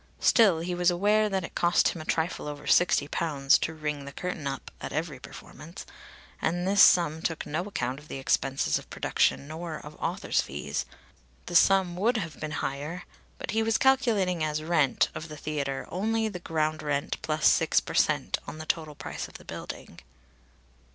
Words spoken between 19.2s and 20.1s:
of the building.